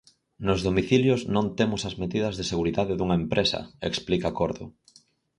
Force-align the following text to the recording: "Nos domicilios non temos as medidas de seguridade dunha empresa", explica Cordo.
"Nos 0.47 0.59
domicilios 0.67 1.21
non 1.35 1.45
temos 1.59 1.81
as 1.89 1.95
medidas 2.01 2.33
de 2.35 2.47
seguridade 2.51 2.93
dunha 2.95 3.19
empresa", 3.23 3.59
explica 3.89 4.35
Cordo. 4.37 4.65